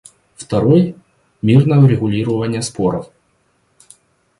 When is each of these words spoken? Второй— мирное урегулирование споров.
Второй— 0.35 0.95
мирное 1.43 1.77
урегулирование 1.77 2.63
споров. 2.63 3.11